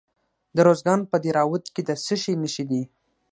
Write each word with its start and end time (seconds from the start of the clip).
د 0.55 0.57
ارزګان 0.63 0.99
په 1.11 1.17
دهراوود 1.23 1.65
کې 1.73 1.81
د 1.89 1.91
څه 2.05 2.15
شي 2.21 2.33
نښې 2.41 2.63
دي؟ 2.69 2.81